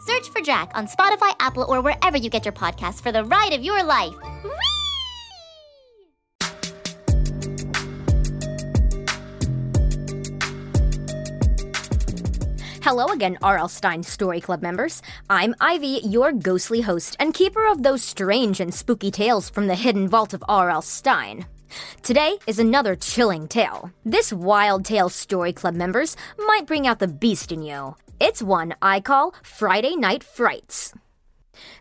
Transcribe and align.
Search 0.00 0.30
for 0.30 0.40
Drac 0.40 0.70
on 0.74 0.86
Spotify, 0.86 1.34
Apple, 1.40 1.66
or 1.68 1.82
wherever 1.82 2.16
you 2.16 2.30
get 2.30 2.46
your 2.46 2.52
podcasts 2.52 3.02
for 3.02 3.12
the 3.12 3.24
ride 3.24 3.52
of 3.52 3.62
your 3.62 3.82
life. 3.82 4.14
Whee! 4.42 4.50
Hello 12.82 13.08
again, 13.08 13.36
R.L. 13.42 13.68
Stine 13.68 14.02
Story 14.02 14.40
Club 14.40 14.62
members. 14.62 15.02
I'm 15.28 15.54
Ivy, 15.60 16.00
your 16.02 16.32
ghostly 16.32 16.80
host 16.80 17.14
and 17.20 17.34
keeper 17.34 17.66
of 17.66 17.82
those 17.82 18.02
strange 18.02 18.58
and 18.58 18.74
spooky 18.74 19.10
tales 19.10 19.50
from 19.50 19.66
the 19.66 19.74
hidden 19.74 20.08
vault 20.08 20.32
of 20.32 20.42
R.L. 20.48 20.80
Stine. 20.80 21.44
Today 22.02 22.38
is 22.46 22.58
another 22.58 22.96
chilling 22.96 23.46
tale. 23.48 23.92
This 24.06 24.32
wild 24.32 24.86
tale 24.86 25.10
Story 25.10 25.52
Club 25.52 25.74
members 25.74 26.16
might 26.38 26.66
bring 26.66 26.86
out 26.86 27.00
the 27.00 27.06
beast 27.06 27.52
in 27.52 27.62
you. 27.62 27.96
It's 28.20 28.42
one 28.42 28.74
I 28.82 29.00
call 29.00 29.34
Friday 29.42 29.96
Night 29.96 30.22
Frights. 30.22 30.92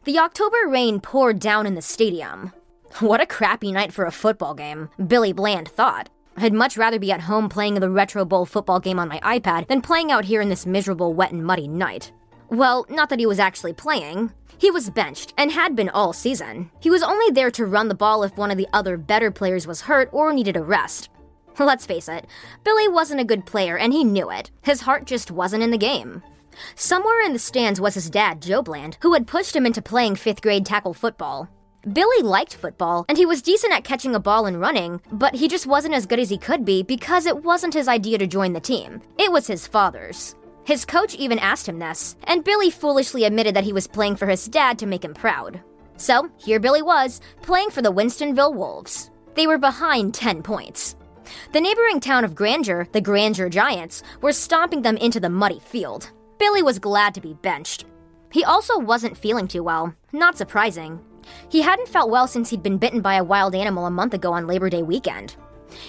The 0.05 0.17
October 0.19 0.69
rain 0.69 1.01
poured 1.01 1.37
down 1.37 1.67
in 1.67 1.75
the 1.75 1.81
stadium. 1.81 2.53
What 3.01 3.19
a 3.19 3.25
crappy 3.25 3.73
night 3.73 3.91
for 3.91 4.05
a 4.05 4.11
football 4.11 4.53
game, 4.53 4.87
Billy 5.05 5.33
Bland 5.33 5.67
thought. 5.67 6.09
I'd 6.37 6.53
much 6.53 6.77
rather 6.77 6.97
be 6.97 7.11
at 7.11 7.19
home 7.19 7.49
playing 7.49 7.73
the 7.73 7.89
Retro 7.89 8.23
Bowl 8.23 8.45
football 8.45 8.79
game 8.79 8.99
on 8.99 9.09
my 9.09 9.19
iPad 9.19 9.67
than 9.67 9.81
playing 9.81 10.13
out 10.13 10.23
here 10.23 10.39
in 10.39 10.47
this 10.47 10.65
miserable, 10.65 11.13
wet, 11.13 11.33
and 11.33 11.45
muddy 11.45 11.67
night. 11.67 12.13
Well, 12.47 12.85
not 12.87 13.09
that 13.09 13.19
he 13.19 13.25
was 13.25 13.39
actually 13.39 13.73
playing. 13.73 14.31
He 14.57 14.71
was 14.71 14.89
benched 14.89 15.33
and 15.37 15.51
had 15.51 15.75
been 15.75 15.89
all 15.89 16.13
season. 16.13 16.71
He 16.79 16.89
was 16.89 17.03
only 17.03 17.31
there 17.33 17.51
to 17.51 17.65
run 17.65 17.89
the 17.89 17.95
ball 17.95 18.23
if 18.23 18.37
one 18.37 18.49
of 18.49 18.57
the 18.57 18.69
other 18.71 18.95
better 18.95 19.29
players 19.29 19.67
was 19.67 19.81
hurt 19.81 20.07
or 20.13 20.31
needed 20.31 20.55
a 20.55 20.63
rest. 20.63 21.09
Let's 21.59 21.85
face 21.85 22.07
it, 22.07 22.25
Billy 22.63 22.88
wasn't 22.88 23.19
a 23.19 23.25
good 23.25 23.45
player 23.45 23.77
and 23.77 23.91
he 23.91 24.03
knew 24.03 24.31
it. 24.31 24.49
His 24.61 24.81
heart 24.81 25.05
just 25.05 25.29
wasn't 25.29 25.63
in 25.63 25.71
the 25.71 25.77
game. 25.77 26.23
Somewhere 26.75 27.21
in 27.21 27.33
the 27.33 27.39
stands 27.39 27.81
was 27.81 27.93
his 27.93 28.09
dad, 28.09 28.41
Joe 28.41 28.61
Bland, 28.61 28.97
who 29.02 29.13
had 29.13 29.27
pushed 29.27 29.55
him 29.55 29.65
into 29.65 29.81
playing 29.81 30.15
fifth 30.15 30.41
grade 30.41 30.65
tackle 30.65 30.93
football. 30.93 31.49
Billy 31.93 32.21
liked 32.21 32.55
football, 32.55 33.05
and 33.07 33.17
he 33.17 33.25
was 33.25 33.41
decent 33.41 33.73
at 33.73 33.85
catching 33.85 34.13
a 34.13 34.19
ball 34.19 34.45
and 34.45 34.59
running, 34.59 35.02
but 35.11 35.35
he 35.35 35.47
just 35.47 35.65
wasn't 35.65 35.93
as 35.93 36.05
good 36.05 36.19
as 36.19 36.30
he 36.30 36.37
could 36.37 36.65
be 36.65 36.83
because 36.83 37.25
it 37.25 37.43
wasn't 37.43 37.73
his 37.73 37.87
idea 37.87 38.17
to 38.17 38.27
join 38.27 38.52
the 38.52 38.59
team. 38.59 39.02
It 39.17 39.31
was 39.31 39.47
his 39.47 39.65
father's. 39.65 40.36
His 40.65 40.86
coach 40.86 41.15
even 41.15 41.39
asked 41.39 41.67
him 41.67 41.80
this, 41.80 42.17
and 42.26 42.43
Billy 42.43 42.70
foolishly 42.70 43.23
admitted 43.23 43.55
that 43.55 43.64
he 43.64 43.73
was 43.73 43.87
playing 43.87 44.17
for 44.17 44.27
his 44.27 44.47
dad 44.47 44.77
to 44.80 44.86
make 44.86 45.05
him 45.05 45.14
proud. 45.14 45.61
So, 45.95 46.30
here 46.37 46.59
Billy 46.59 46.81
was, 46.81 47.21
playing 47.41 47.71
for 47.71 47.81
the 47.81 47.93
Winstonville 47.93 48.53
Wolves. 48.53 49.09
They 49.36 49.47
were 49.47 49.58
behind 49.58 50.14
10 50.14 50.43
points. 50.43 50.95
The 51.51 51.61
neighboring 51.61 51.99
town 51.99 52.23
of 52.23 52.35
Granger, 52.35 52.87
the 52.91 53.01
Granger 53.01 53.49
Giants, 53.49 54.03
were 54.21 54.31
stomping 54.31 54.81
them 54.81 54.97
into 54.97 55.19
the 55.19 55.29
muddy 55.29 55.59
field. 55.59 56.11
Billy 56.37 56.61
was 56.61 56.79
glad 56.79 57.13
to 57.15 57.21
be 57.21 57.33
benched. 57.33 57.85
He 58.31 58.43
also 58.43 58.77
wasn't 58.77 59.17
feeling 59.17 59.47
too 59.47 59.63
well, 59.63 59.93
not 60.11 60.37
surprising. 60.37 60.99
He 61.49 61.61
hadn't 61.61 61.89
felt 61.89 62.09
well 62.09 62.27
since 62.27 62.49
he'd 62.49 62.63
been 62.63 62.77
bitten 62.77 63.01
by 63.01 63.15
a 63.15 63.23
wild 63.23 63.55
animal 63.55 63.85
a 63.85 63.91
month 63.91 64.13
ago 64.13 64.33
on 64.33 64.47
Labor 64.47 64.69
Day 64.69 64.83
weekend. 64.83 65.35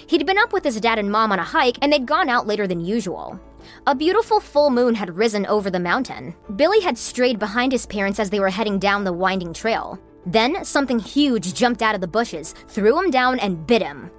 He'd 0.07 0.25
been 0.25 0.37
up 0.37 0.53
with 0.53 0.63
his 0.63 0.79
dad 0.79 0.99
and 0.99 1.11
mom 1.11 1.31
on 1.31 1.39
a 1.39 1.43
hike, 1.43 1.77
and 1.81 1.91
they'd 1.91 2.05
gone 2.05 2.29
out 2.29 2.47
later 2.47 2.67
than 2.67 2.79
usual. 2.79 3.39
A 3.87 3.95
beautiful 3.95 4.39
full 4.39 4.69
moon 4.69 4.95
had 4.95 5.17
risen 5.17 5.45
over 5.45 5.69
the 5.69 5.79
mountain. 5.79 6.35
Billy 6.55 6.81
had 6.81 6.97
strayed 6.97 7.39
behind 7.39 7.71
his 7.71 7.85
parents 7.85 8.19
as 8.19 8.29
they 8.29 8.39
were 8.39 8.49
heading 8.49 8.79
down 8.79 9.03
the 9.03 9.13
winding 9.13 9.53
trail. 9.53 9.99
Then 10.25 10.63
something 10.63 10.99
huge 10.99 11.53
jumped 11.53 11.81
out 11.81 11.95
of 11.95 12.01
the 12.01 12.07
bushes, 12.07 12.53
threw 12.67 12.99
him 12.99 13.09
down, 13.09 13.39
and 13.39 13.65
bit 13.65 13.81
him. 13.81 14.11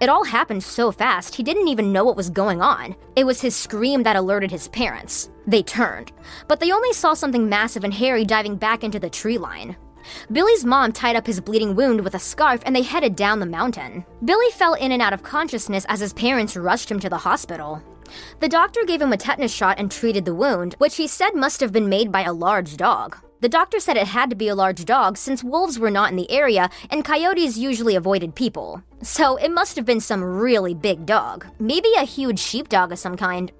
It 0.00 0.08
all 0.08 0.24
happened 0.24 0.62
so 0.62 0.90
fast, 0.90 1.34
he 1.34 1.42
didn't 1.42 1.68
even 1.68 1.92
know 1.92 2.04
what 2.04 2.16
was 2.16 2.30
going 2.30 2.60
on. 2.60 2.96
It 3.16 3.24
was 3.24 3.40
his 3.40 3.54
scream 3.54 4.02
that 4.02 4.16
alerted 4.16 4.50
his 4.50 4.68
parents. 4.68 5.30
They 5.46 5.62
turned, 5.62 6.12
but 6.48 6.60
they 6.60 6.72
only 6.72 6.92
saw 6.92 7.14
something 7.14 7.48
massive 7.48 7.84
and 7.84 7.92
hairy 7.92 8.24
diving 8.24 8.56
back 8.56 8.84
into 8.84 8.98
the 8.98 9.10
tree 9.10 9.38
line. 9.38 9.76
Billy's 10.30 10.64
mom 10.64 10.92
tied 10.92 11.16
up 11.16 11.26
his 11.26 11.40
bleeding 11.40 11.74
wound 11.74 12.00
with 12.00 12.14
a 12.14 12.18
scarf 12.18 12.60
and 12.64 12.74
they 12.74 12.82
headed 12.82 13.16
down 13.16 13.38
the 13.38 13.46
mountain. 13.46 14.04
Billy 14.24 14.50
fell 14.52 14.74
in 14.74 14.92
and 14.92 15.02
out 15.02 15.12
of 15.12 15.22
consciousness 15.22 15.86
as 15.88 16.00
his 16.00 16.12
parents 16.12 16.56
rushed 16.56 16.90
him 16.90 16.98
to 17.00 17.08
the 17.08 17.18
hospital. 17.18 17.82
The 18.40 18.48
doctor 18.48 18.84
gave 18.84 19.00
him 19.00 19.12
a 19.12 19.16
tetanus 19.16 19.54
shot 19.54 19.78
and 19.78 19.90
treated 19.90 20.24
the 20.24 20.34
wound, 20.34 20.74
which 20.78 20.96
he 20.96 21.06
said 21.06 21.34
must 21.34 21.60
have 21.60 21.72
been 21.72 21.88
made 21.88 22.10
by 22.10 22.22
a 22.22 22.32
large 22.32 22.76
dog. 22.76 23.16
The 23.42 23.48
doctor 23.48 23.80
said 23.80 23.96
it 23.96 24.06
had 24.06 24.30
to 24.30 24.36
be 24.36 24.46
a 24.46 24.54
large 24.54 24.84
dog 24.84 25.18
since 25.18 25.42
wolves 25.42 25.76
were 25.76 25.90
not 25.90 26.10
in 26.10 26.16
the 26.16 26.30
area 26.30 26.70
and 26.90 27.04
coyotes 27.04 27.58
usually 27.58 27.96
avoided 27.96 28.36
people. 28.36 28.80
So 29.02 29.34
it 29.34 29.50
must 29.50 29.74
have 29.74 29.84
been 29.84 29.98
some 29.98 30.22
really 30.22 30.74
big 30.74 31.06
dog. 31.06 31.46
Maybe 31.58 31.88
a 31.96 32.04
huge 32.04 32.38
sheepdog 32.38 32.92
of 32.92 33.00
some 33.00 33.16
kind. 33.16 33.50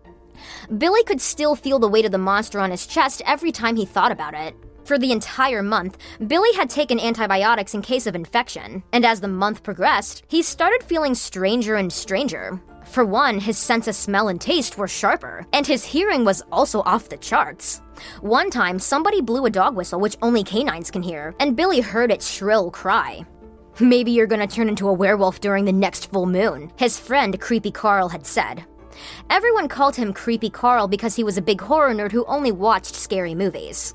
Billy 0.79 1.03
could 1.03 1.21
still 1.21 1.57
feel 1.57 1.81
the 1.81 1.89
weight 1.89 2.05
of 2.05 2.13
the 2.13 2.19
monster 2.19 2.61
on 2.61 2.71
his 2.71 2.87
chest 2.87 3.23
every 3.27 3.51
time 3.51 3.75
he 3.75 3.85
thought 3.85 4.13
about 4.13 4.35
it. 4.35 4.55
For 4.85 5.01
the 5.01 5.11
entire 5.11 5.65
month, 5.65 5.99
Billy 6.29 6.55
had 6.55 6.71
taken 6.71 7.01
antibiotics 7.01 7.75
in 7.75 7.83
case 7.83 8.07
of 8.07 8.15
infection, 8.15 8.85
and 8.93 9.05
as 9.05 9.21
the 9.21 9.27
month 9.27 9.65
progressed, 9.65 10.23
he 10.29 10.43
started 10.43 10.85
feeling 10.85 11.17
stranger 11.17 11.75
and 11.75 11.93
stranger. 11.93 12.61
For 12.85 13.05
one, 13.05 13.39
his 13.41 13.59
sense 13.59 13.89
of 13.89 13.95
smell 13.95 14.29
and 14.29 14.41
taste 14.41 14.77
were 14.77 14.89
sharper, 14.89 15.47
and 15.53 15.67
his 15.67 15.85
hearing 15.85 16.25
was 16.25 16.43
also 16.53 16.83
off 16.83 17.09
the 17.09 17.17
charts. 17.17 17.81
One 18.21 18.51
time, 18.51 18.79
somebody 18.79 19.21
blew 19.21 19.47
a 19.47 19.51
dog 19.51 19.77
whistle 19.77 20.01
which 20.01 20.17
only 20.21 20.45
canines 20.45 20.91
can 20.91 21.03
hear, 21.03 21.35
and 21.41 21.57
Billy 21.57 21.81
heard 21.81 22.11
its 22.11 22.31
shrill 22.31 22.71
cry. 22.71 23.25
Maybe 23.81 24.11
you're 24.11 24.27
gonna 24.27 24.47
turn 24.47 24.69
into 24.69 24.89
a 24.89 24.93
werewolf 24.93 25.41
during 25.41 25.65
the 25.65 25.73
next 25.73 26.11
full 26.13 26.27
moon, 26.27 26.71
his 26.77 26.99
friend 26.99 27.41
Creepy 27.41 27.71
Carl 27.71 28.09
had 28.09 28.27
said. 28.27 28.65
Everyone 29.31 29.69
called 29.69 29.97
him 29.97 30.13
Creepy 30.13 30.51
Carl 30.51 30.87
because 30.87 31.17
he 31.17 31.25
was 31.25 31.39
a 31.39 31.43
big 31.43 31.61
horror 31.61 31.95
nerd 31.95 32.13
who 32.13 32.27
only 32.27 32.53
watched 32.53 32.95
scary 32.95 33.35
movies. 33.35 33.95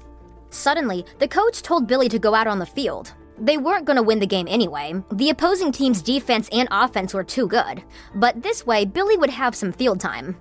Suddenly, 0.49 1.05
the 1.19 1.27
coach 1.27 1.61
told 1.61 1.87
Billy 1.87 2.09
to 2.09 2.19
go 2.19 2.33
out 2.33 2.47
on 2.47 2.57
the 2.57 2.65
field. 2.65 3.13
They 3.39 3.57
weren't 3.57 3.85
going 3.85 3.97
to 3.97 4.03
win 4.03 4.19
the 4.19 4.27
game 4.27 4.47
anyway. 4.49 4.95
The 5.11 5.29
opposing 5.29 5.71
team's 5.71 6.01
defense 6.01 6.49
and 6.51 6.67
offense 6.71 7.13
were 7.13 7.23
too 7.23 7.47
good. 7.47 7.83
But 8.15 8.41
this 8.41 8.65
way, 8.65 8.85
Billy 8.85 9.17
would 9.17 9.29
have 9.29 9.55
some 9.55 9.71
field 9.71 9.99
time. 9.99 10.35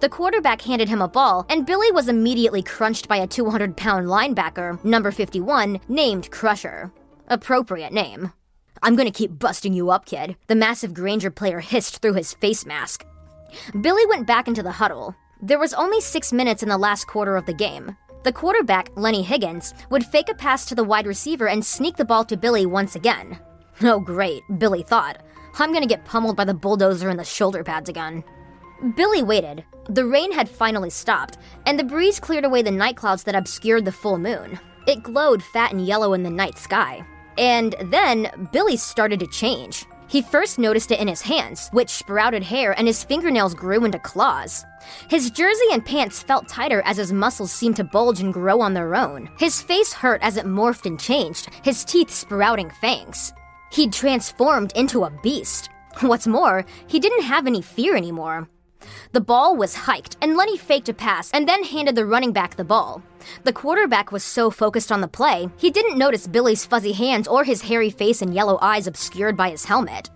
The 0.00 0.08
quarterback 0.08 0.62
handed 0.62 0.88
him 0.88 1.02
a 1.02 1.08
ball, 1.08 1.46
and 1.48 1.66
Billy 1.66 1.90
was 1.90 2.08
immediately 2.08 2.62
crunched 2.62 3.08
by 3.08 3.16
a 3.16 3.26
200 3.26 3.76
pound 3.76 4.06
linebacker, 4.06 4.82
number 4.84 5.10
51, 5.10 5.80
named 5.88 6.30
Crusher. 6.30 6.92
Appropriate 7.28 7.92
name. 7.92 8.32
I'm 8.82 8.96
gonna 8.96 9.10
keep 9.10 9.38
busting 9.38 9.72
you 9.72 9.90
up, 9.90 10.04
kid, 10.04 10.36
the 10.46 10.54
massive 10.54 10.94
Granger 10.94 11.30
player 11.30 11.60
hissed 11.60 12.02
through 12.02 12.14
his 12.14 12.34
face 12.34 12.66
mask. 12.66 13.04
Billy 13.80 14.04
went 14.06 14.26
back 14.26 14.46
into 14.46 14.62
the 14.62 14.72
huddle. 14.72 15.14
There 15.40 15.58
was 15.58 15.74
only 15.74 16.00
six 16.00 16.32
minutes 16.32 16.62
in 16.62 16.68
the 16.68 16.78
last 16.78 17.06
quarter 17.06 17.36
of 17.36 17.46
the 17.46 17.54
game. 17.54 17.96
The 18.24 18.32
quarterback, 18.32 18.88
Lenny 18.96 19.22
Higgins, 19.22 19.74
would 19.90 20.02
fake 20.02 20.30
a 20.30 20.34
pass 20.34 20.64
to 20.66 20.74
the 20.74 20.82
wide 20.82 21.06
receiver 21.06 21.46
and 21.46 21.64
sneak 21.64 21.96
the 21.96 22.06
ball 22.06 22.24
to 22.24 22.38
Billy 22.38 22.66
once 22.66 22.96
again. 22.96 23.38
Oh, 23.82 23.98
great, 23.98 24.44
Billy 24.58 24.84
thought. 24.84 25.20
I'm 25.58 25.72
gonna 25.72 25.88
get 25.88 26.04
pummeled 26.04 26.36
by 26.36 26.44
the 26.44 26.54
bulldozer 26.54 27.08
and 27.08 27.18
the 27.18 27.24
shoulder 27.24 27.64
pads 27.64 27.88
again. 27.88 28.22
Billy 28.96 29.20
waited. 29.20 29.64
The 29.88 30.06
rain 30.06 30.30
had 30.30 30.48
finally 30.48 30.90
stopped, 30.90 31.38
and 31.66 31.76
the 31.76 31.82
breeze 31.84 32.20
cleared 32.20 32.44
away 32.44 32.62
the 32.62 32.70
night 32.70 32.96
clouds 32.96 33.24
that 33.24 33.34
obscured 33.34 33.84
the 33.84 33.90
full 33.90 34.16
moon. 34.16 34.60
It 34.86 35.02
glowed 35.02 35.42
fat 35.42 35.72
and 35.72 35.84
yellow 35.84 36.12
in 36.12 36.22
the 36.22 36.30
night 36.30 36.56
sky. 36.56 37.04
And 37.36 37.74
then 37.86 38.48
Billy 38.52 38.76
started 38.76 39.18
to 39.20 39.26
change. 39.26 39.86
He 40.06 40.22
first 40.22 40.58
noticed 40.58 40.90
it 40.90 41.00
in 41.00 41.08
his 41.08 41.22
hands, 41.22 41.68
which 41.72 41.90
sprouted 41.90 42.42
hair 42.42 42.72
and 42.78 42.86
his 42.86 43.02
fingernails 43.04 43.54
grew 43.54 43.84
into 43.84 43.98
claws. 43.98 44.64
His 45.08 45.30
jersey 45.30 45.66
and 45.72 45.84
pants 45.84 46.22
felt 46.22 46.48
tighter 46.48 46.82
as 46.84 46.96
his 46.96 47.12
muscles 47.12 47.50
seemed 47.52 47.76
to 47.76 47.84
bulge 47.84 48.20
and 48.20 48.32
grow 48.32 48.60
on 48.60 48.74
their 48.74 48.94
own. 48.94 49.30
His 49.38 49.62
face 49.62 49.92
hurt 49.92 50.22
as 50.22 50.36
it 50.36 50.46
morphed 50.46 50.86
and 50.86 51.00
changed, 51.00 51.48
his 51.62 51.84
teeth 51.84 52.10
sprouting 52.10 52.70
fangs. 52.80 53.32
He'd 53.72 53.92
transformed 53.92 54.72
into 54.76 55.04
a 55.04 55.10
beast. 55.22 55.70
What's 56.00 56.26
more, 56.26 56.64
he 56.86 57.00
didn't 57.00 57.22
have 57.22 57.46
any 57.46 57.62
fear 57.62 57.96
anymore. 57.96 58.48
The 59.12 59.20
ball 59.20 59.56
was 59.56 59.74
hiked, 59.74 60.16
and 60.20 60.36
Lenny 60.36 60.56
faked 60.56 60.88
a 60.88 60.94
pass 60.94 61.30
and 61.32 61.48
then 61.48 61.64
handed 61.64 61.94
the 61.94 62.06
running 62.06 62.32
back 62.32 62.56
the 62.56 62.64
ball. 62.64 63.02
The 63.44 63.52
quarterback 63.52 64.12
was 64.12 64.24
so 64.24 64.50
focused 64.50 64.92
on 64.92 65.00
the 65.00 65.08
play, 65.08 65.48
he 65.56 65.70
didn't 65.70 65.98
notice 65.98 66.26
Billy's 66.26 66.66
fuzzy 66.66 66.92
hands 66.92 67.28
or 67.28 67.44
his 67.44 67.62
hairy 67.62 67.90
face 67.90 68.22
and 68.22 68.34
yellow 68.34 68.58
eyes 68.60 68.86
obscured 68.86 69.36
by 69.36 69.50
his 69.50 69.64
helmet. 69.64 70.10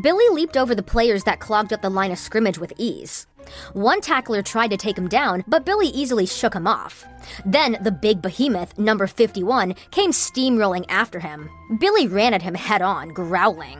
Billy 0.00 0.28
leaped 0.30 0.56
over 0.56 0.74
the 0.74 0.82
players 0.82 1.24
that 1.24 1.40
clogged 1.40 1.72
up 1.72 1.82
the 1.82 1.90
line 1.90 2.12
of 2.12 2.18
scrimmage 2.18 2.58
with 2.58 2.72
ease. 2.76 3.26
One 3.72 4.00
tackler 4.00 4.42
tried 4.42 4.70
to 4.70 4.76
take 4.76 4.96
him 4.96 5.08
down, 5.08 5.44
but 5.46 5.64
Billy 5.64 5.88
easily 5.88 6.26
shook 6.26 6.54
him 6.54 6.66
off. 6.66 7.04
Then 7.44 7.78
the 7.82 7.90
big 7.90 8.22
behemoth, 8.22 8.78
number 8.78 9.06
51, 9.06 9.74
came 9.90 10.10
steamrolling 10.10 10.84
after 10.88 11.20
him. 11.20 11.50
Billy 11.78 12.06
ran 12.06 12.34
at 12.34 12.42
him 12.42 12.54
head 12.54 12.82
on, 12.82 13.08
growling. 13.08 13.78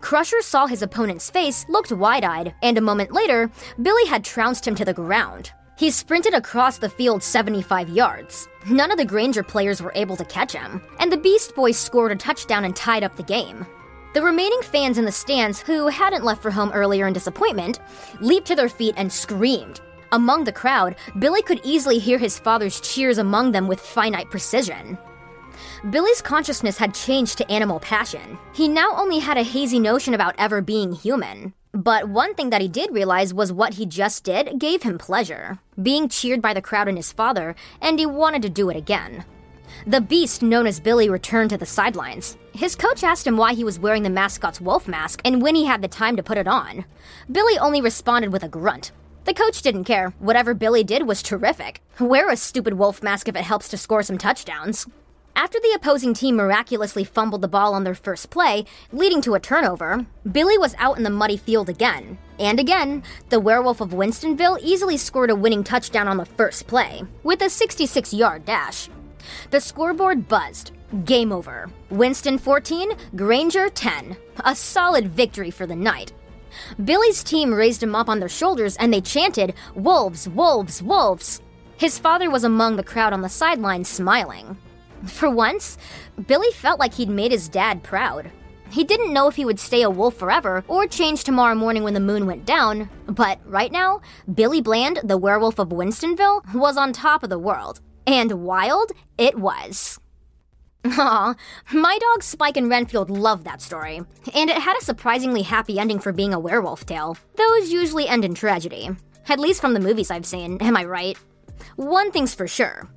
Crusher 0.00 0.42
saw 0.42 0.66
his 0.66 0.82
opponent's 0.82 1.30
face, 1.30 1.66
looked 1.68 1.92
wide 1.92 2.24
eyed, 2.24 2.54
and 2.62 2.78
a 2.78 2.82
moment 2.82 3.12
later, 3.12 3.50
Billy 3.80 4.06
had 4.06 4.24
trounced 4.24 4.66
him 4.66 4.74
to 4.74 4.84
the 4.84 4.94
ground. 4.94 5.52
He 5.76 5.90
sprinted 5.90 6.34
across 6.34 6.78
the 6.78 6.88
field 6.88 7.22
75 7.22 7.88
yards. 7.88 8.48
None 8.68 8.90
of 8.90 8.98
the 8.98 9.04
Granger 9.04 9.42
players 9.42 9.82
were 9.82 9.92
able 9.94 10.16
to 10.16 10.24
catch 10.24 10.52
him, 10.52 10.80
and 11.00 11.10
the 11.10 11.16
Beast 11.16 11.54
Boys 11.54 11.76
scored 11.76 12.12
a 12.12 12.16
touchdown 12.16 12.64
and 12.64 12.76
tied 12.76 13.02
up 13.02 13.16
the 13.16 13.22
game. 13.22 13.66
The 14.14 14.22
remaining 14.22 14.60
fans 14.60 14.98
in 14.98 15.06
the 15.06 15.12
stands, 15.12 15.60
who 15.60 15.88
hadn't 15.88 16.24
left 16.24 16.42
for 16.42 16.50
home 16.50 16.70
earlier 16.72 17.06
in 17.06 17.14
disappointment, 17.14 17.80
leaped 18.20 18.46
to 18.48 18.54
their 18.54 18.68
feet 18.68 18.94
and 18.98 19.10
screamed. 19.10 19.80
Among 20.12 20.44
the 20.44 20.52
crowd, 20.52 20.96
Billy 21.18 21.40
could 21.40 21.62
easily 21.64 21.98
hear 21.98 22.18
his 22.18 22.38
father's 22.38 22.80
cheers 22.82 23.16
among 23.16 23.52
them 23.52 23.68
with 23.68 23.80
finite 23.80 24.30
precision. 24.30 24.98
Billy's 25.88 26.20
consciousness 26.20 26.76
had 26.76 26.94
changed 26.94 27.38
to 27.38 27.50
animal 27.50 27.80
passion. 27.80 28.38
He 28.52 28.68
now 28.68 28.94
only 28.96 29.18
had 29.18 29.38
a 29.38 29.42
hazy 29.42 29.78
notion 29.78 30.12
about 30.12 30.34
ever 30.36 30.60
being 30.60 30.92
human. 30.92 31.54
But 31.72 32.10
one 32.10 32.34
thing 32.34 32.50
that 32.50 32.60
he 32.60 32.68
did 32.68 32.92
realize 32.92 33.32
was 33.32 33.50
what 33.50 33.74
he 33.74 33.86
just 33.86 34.24
did 34.24 34.58
gave 34.58 34.82
him 34.82 34.98
pleasure. 34.98 35.58
Being 35.82 36.10
cheered 36.10 36.42
by 36.42 36.52
the 36.52 36.60
crowd 36.60 36.86
and 36.86 36.98
his 36.98 37.12
father, 37.12 37.54
and 37.80 37.98
he 37.98 38.04
wanted 38.04 38.42
to 38.42 38.50
do 38.50 38.68
it 38.68 38.76
again. 38.76 39.24
The 39.86 40.00
beast 40.00 40.42
known 40.42 40.66
as 40.66 40.80
Billy 40.80 41.08
returned 41.08 41.50
to 41.50 41.58
the 41.58 41.66
sidelines. 41.66 42.36
His 42.54 42.74
coach 42.74 43.02
asked 43.02 43.26
him 43.26 43.36
why 43.36 43.54
he 43.54 43.64
was 43.64 43.78
wearing 43.78 44.02
the 44.02 44.10
mascot's 44.10 44.60
wolf 44.60 44.86
mask 44.86 45.20
and 45.24 45.42
when 45.42 45.54
he 45.54 45.66
had 45.66 45.82
the 45.82 45.88
time 45.88 46.16
to 46.16 46.22
put 46.22 46.38
it 46.38 46.46
on. 46.46 46.84
Billy 47.30 47.58
only 47.58 47.80
responded 47.80 48.32
with 48.32 48.42
a 48.42 48.48
grunt. 48.48 48.92
The 49.24 49.34
coach 49.34 49.62
didn't 49.62 49.84
care. 49.84 50.10
Whatever 50.18 50.52
Billy 50.52 50.82
did 50.82 51.06
was 51.06 51.22
terrific. 51.22 51.80
Wear 52.00 52.28
a 52.30 52.36
stupid 52.36 52.74
wolf 52.74 53.02
mask 53.02 53.28
if 53.28 53.36
it 53.36 53.44
helps 53.44 53.68
to 53.68 53.76
score 53.76 54.02
some 54.02 54.18
touchdowns. 54.18 54.86
After 55.34 55.58
the 55.60 55.72
opposing 55.74 56.12
team 56.12 56.36
miraculously 56.36 57.04
fumbled 57.04 57.40
the 57.40 57.48
ball 57.48 57.72
on 57.72 57.84
their 57.84 57.94
first 57.94 58.28
play, 58.28 58.66
leading 58.92 59.22
to 59.22 59.34
a 59.34 59.40
turnover, 59.40 60.04
Billy 60.30 60.58
was 60.58 60.74
out 60.76 60.98
in 60.98 61.04
the 61.04 61.10
muddy 61.10 61.38
field 61.38 61.70
again. 61.70 62.18
And 62.38 62.60
again, 62.60 63.02
the 63.30 63.40
werewolf 63.40 63.80
of 63.80 63.90
Winstonville 63.90 64.58
easily 64.60 64.98
scored 64.98 65.30
a 65.30 65.34
winning 65.34 65.64
touchdown 65.64 66.06
on 66.06 66.18
the 66.18 66.26
first 66.26 66.66
play, 66.66 67.02
with 67.22 67.40
a 67.40 67.48
66 67.48 68.12
yard 68.12 68.44
dash. 68.44 68.90
The 69.50 69.60
scoreboard 69.60 70.28
buzzed. 70.28 70.72
Game 71.04 71.32
over. 71.32 71.70
Winston 71.90 72.38
14, 72.38 72.92
Granger 73.16 73.68
10. 73.68 74.16
A 74.44 74.54
solid 74.54 75.08
victory 75.08 75.50
for 75.50 75.66
the 75.66 75.76
night. 75.76 76.12
Billy's 76.84 77.22
team 77.22 77.52
raised 77.52 77.82
him 77.82 77.94
up 77.94 78.08
on 78.08 78.20
their 78.20 78.28
shoulders 78.28 78.76
and 78.76 78.92
they 78.92 79.00
chanted, 79.00 79.54
Wolves, 79.74 80.28
Wolves, 80.28 80.82
Wolves. 80.82 81.40
His 81.78 81.98
father 81.98 82.30
was 82.30 82.44
among 82.44 82.76
the 82.76 82.84
crowd 82.84 83.12
on 83.12 83.22
the 83.22 83.28
sidelines 83.28 83.88
smiling. 83.88 84.56
For 85.06 85.28
once, 85.28 85.78
Billy 86.26 86.52
felt 86.52 86.78
like 86.78 86.94
he'd 86.94 87.08
made 87.08 87.32
his 87.32 87.48
dad 87.48 87.82
proud. 87.82 88.30
He 88.70 88.84
didn't 88.84 89.12
know 89.12 89.28
if 89.28 89.36
he 89.36 89.44
would 89.44 89.60
stay 89.60 89.82
a 89.82 89.90
wolf 89.90 90.14
forever 90.14 90.64
or 90.66 90.86
change 90.86 91.24
tomorrow 91.24 91.54
morning 91.54 91.82
when 91.82 91.92
the 91.92 92.00
moon 92.00 92.24
went 92.24 92.46
down, 92.46 92.88
but 93.06 93.38
right 93.44 93.70
now, 93.70 94.00
Billy 94.32 94.62
Bland, 94.62 95.00
the 95.04 95.18
werewolf 95.18 95.58
of 95.58 95.68
Winstonville, 95.68 96.54
was 96.54 96.78
on 96.78 96.92
top 96.92 97.22
of 97.22 97.28
the 97.28 97.38
world. 97.38 97.80
And 98.06 98.32
wild 98.44 98.92
it 99.18 99.38
was. 99.38 99.98
Aw, 100.84 101.34
my 101.72 101.98
dogs 101.98 102.26
Spike 102.26 102.56
and 102.56 102.68
Renfield 102.68 103.08
loved 103.08 103.44
that 103.44 103.62
story, 103.62 104.02
and 104.34 104.50
it 104.50 104.56
had 104.56 104.76
a 104.76 104.84
surprisingly 104.84 105.42
happy 105.42 105.78
ending 105.78 106.00
for 106.00 106.12
being 106.12 106.34
a 106.34 106.40
werewolf 106.40 106.84
tale. 106.84 107.16
Those 107.36 107.70
usually 107.70 108.08
end 108.08 108.24
in 108.24 108.34
tragedy. 108.34 108.90
At 109.28 109.38
least 109.38 109.60
from 109.60 109.74
the 109.74 109.80
movies 109.80 110.10
I've 110.10 110.26
seen, 110.26 110.58
am 110.60 110.76
I 110.76 110.84
right? 110.84 111.16
One 111.76 112.10
thing's 112.10 112.34
for 112.34 112.48
sure. 112.48 112.88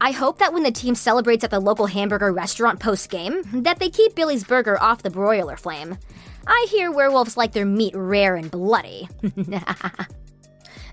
I 0.00 0.10
hope 0.10 0.38
that 0.38 0.54
when 0.54 0.62
the 0.62 0.72
team 0.72 0.94
celebrates 0.94 1.44
at 1.44 1.50
the 1.50 1.60
local 1.60 1.86
hamburger 1.86 2.32
restaurant 2.32 2.80
post 2.80 3.10
game, 3.10 3.42
that 3.62 3.78
they 3.78 3.90
keep 3.90 4.14
Billy's 4.14 4.44
burger 4.44 4.82
off 4.82 5.02
the 5.02 5.10
broiler 5.10 5.58
flame. 5.58 5.98
I 6.46 6.66
hear 6.70 6.90
werewolves 6.90 7.36
like 7.36 7.52
their 7.52 7.66
meat 7.66 7.94
rare 7.94 8.36
and 8.36 8.50
bloody. 8.50 9.08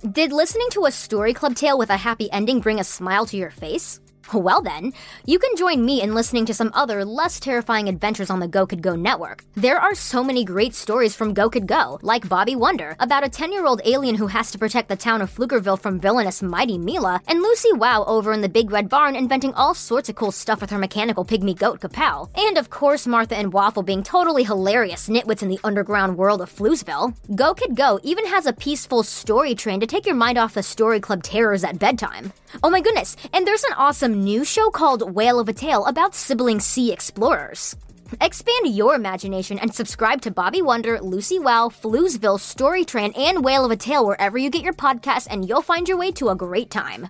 Did 0.10 0.32
listening 0.32 0.68
to 0.72 0.86
a 0.86 0.92
story 0.92 1.32
club 1.32 1.54
tale 1.54 1.78
with 1.78 1.92
a 1.92 1.96
happy 1.96 2.28
ending 2.32 2.60
bring 2.60 2.80
a 2.80 2.84
smile 2.84 3.28
to 3.28 3.38
your 3.38 3.52
face? 3.52 4.00
Well, 4.34 4.62
then, 4.62 4.94
you 5.26 5.40
can 5.40 5.58
join 5.58 5.84
me 5.84 6.02
in 6.02 6.14
listening 6.14 6.46
to 6.46 6.54
some 6.54 6.72
other 6.74 7.04
less 7.04 7.40
terrifying 7.40 7.90
adventures 7.90 8.30
on 8.30 8.40
the 8.40 8.48
Go 8.48 8.66
Kid 8.66 8.82
Go 8.82 8.96
network. 8.96 9.44
There 9.56 9.78
are 9.78 9.94
so 9.94 10.24
many 10.24 10.46
great 10.46 10.74
stories 10.74 11.14
from 11.16 11.34
Go 11.34 11.50
Kid 11.50 11.68
Go, 11.68 12.00
like 12.02 12.30
Bobby 12.30 12.56
Wonder, 12.56 12.96
about 13.00 13.26
a 13.26 13.30
10 13.30 13.52
year 13.52 13.66
old 13.66 13.82
alien 13.84 14.16
who 14.16 14.28
has 14.28 14.50
to 14.52 14.58
protect 14.58 14.88
the 14.88 14.96
town 14.96 15.22
of 15.22 15.30
Pflugerville 15.30 15.80
from 15.80 16.00
villainous 16.00 16.42
Mighty 16.42 16.78
Mila, 16.78 17.22
and 17.28 17.42
Lucy 17.42 17.74
Wow 17.74 18.06
over 18.06 18.32
in 18.32 18.40
the 18.40 18.48
Big 18.48 18.72
Red 18.72 18.88
Barn 18.88 19.16
inventing 19.16 19.54
all 19.54 19.74
sorts 19.74 20.08
of 20.08 20.16
cool 20.16 20.32
stuff 20.32 20.62
with 20.62 20.70
her 20.70 20.78
mechanical 20.78 21.26
pygmy 21.26 21.58
goat 21.58 21.82
Kapow. 21.82 22.30
And 22.38 22.58
of 22.58 22.70
course, 22.70 23.06
Martha 23.06 23.36
and 23.36 23.52
Waffle 23.52 23.84
being 23.84 24.04
totally 24.04 24.44
hilarious 24.44 25.10
nitwits 25.10 25.44
in 25.44 25.50
the 25.50 25.60
underground 25.64 26.18
world 26.18 26.42
of 26.42 26.54
Floozeville. 26.54 27.16
Go 27.36 27.54
Kid 27.54 27.76
Go 27.76 28.00
even 28.04 28.28
has 28.28 28.46
a 28.46 28.54
peaceful 28.54 29.04
story 29.04 29.56
train 29.56 29.82
to 29.82 29.88
take 29.88 30.06
your 30.06 30.16
mind 30.16 30.38
off 30.38 30.54
the 30.54 30.64
story 30.64 31.02
club 31.02 31.22
terrors 31.22 31.66
at 31.66 31.80
bedtime. 31.80 32.32
Oh 32.64 32.70
my 32.70 32.82
goodness, 32.82 33.18
and 33.34 33.46
there's 33.46 33.64
an 33.64 33.74
awesome 33.78 34.21
new 34.22 34.46
show 34.46 34.70
called 34.70 35.16
Whale 35.16 35.40
of 35.40 35.50
a 35.50 35.54
Tale 35.54 35.86
about 35.86 36.16
sibling 36.16 36.60
sea 36.60 36.94
explorers. 36.94 37.76
Expand 38.20 38.76
your 38.76 38.94
imagination 38.94 39.58
and 39.58 39.74
subscribe 39.74 40.22
to 40.22 40.32
Bobby 40.32 40.62
Wonder, 40.62 41.00
Lucy 41.02 41.40
Wow, 41.40 41.70
Floozeville, 41.70 42.38
Storytran, 42.38 43.18
and 43.18 43.44
Whale 43.44 43.66
of 43.66 43.72
a 43.72 43.76
Tale 43.76 44.06
wherever 44.06 44.38
you 44.38 44.50
get 44.50 44.64
your 44.64 44.74
podcasts, 44.74 45.28
and 45.30 45.48
you'll 45.48 45.62
find 45.62 45.88
your 45.88 45.98
way 45.98 46.12
to 46.14 46.30
a 46.30 46.36
great 46.36 46.70
time. 46.70 47.10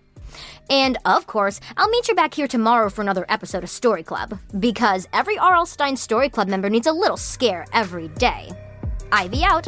And 0.69 0.97
of 1.03 1.27
course, 1.27 1.59
I'll 1.75 1.89
meet 1.89 2.07
you 2.07 2.15
back 2.15 2.33
here 2.33 2.47
tomorrow 2.47 2.89
for 2.89 3.01
another 3.01 3.25
episode 3.29 3.63
of 3.63 3.69
Story 3.69 4.03
Club, 4.03 4.39
because 4.59 5.07
every 5.11 5.37
R.L. 5.37 5.65
Stine 5.65 5.97
Story 5.97 6.29
Club 6.29 6.47
member 6.47 6.69
needs 6.69 6.87
a 6.87 6.93
little 6.93 7.17
scare 7.17 7.65
every 7.73 8.07
day. 8.09 8.49
Ivy 9.11 9.43
out. 9.43 9.67